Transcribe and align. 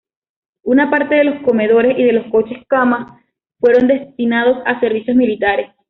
Una 0.63 0.89
parte 0.89 1.13
de 1.13 1.23
los 1.25 1.43
comedores 1.43 1.95
y 1.95 2.01
de 2.03 2.13
los 2.13 2.25
coches-cama 2.31 3.23
fueron 3.59 3.87
destinados 3.87 4.57
a 4.65 4.79
servicios 4.79 5.15
militares. 5.15 5.69